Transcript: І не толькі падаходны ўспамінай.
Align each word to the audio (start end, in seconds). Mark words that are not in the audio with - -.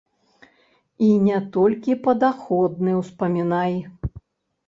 І 1.07 1.09
не 1.25 1.37
толькі 1.57 1.97
падаходны 2.07 2.91
ўспамінай. 3.01 3.73